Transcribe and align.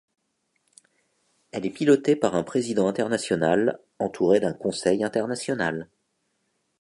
Elle 1.51 1.67
est 1.67 1.69
pilotée 1.69 2.15
par 2.15 2.33
un 2.35 2.41
président 2.41 2.87
international 2.87 3.77
entouré 3.99 4.39
d’un 4.39 4.51
conseil 4.51 5.03
international. 5.03 5.91